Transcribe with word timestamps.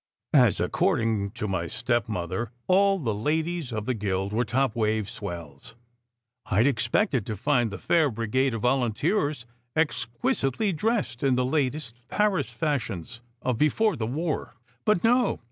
As, 0.33 0.59
according 0.59 1.29
to 1.33 1.47
my 1.47 1.67
stepmother, 1.67 2.49
all 2.65 2.97
the 2.97 3.13
ladies 3.13 3.71
of 3.71 3.85
the 3.85 3.93
guild 3.93 4.33
were 4.33 4.43
"top 4.43 4.75
wave 4.75 5.07
swells," 5.07 5.75
I 6.47 6.63
d 6.63 6.69
expected 6.69 7.23
to 7.27 7.35
find 7.35 7.69
the 7.69 7.77
fair 7.77 8.09
brigade 8.09 8.55
of 8.55 8.63
volunteers 8.63 9.45
exquisitely 9.75 10.73
dressed 10.73 11.21
in 11.21 11.35
the 11.35 11.45
latest 11.45 12.01
Paris 12.07 12.51
fashions 12.51 13.21
of 13.43 13.59
"before 13.59 13.95
the 13.95 14.07
war." 14.07 14.55
But 14.85 15.03
no! 15.03 15.39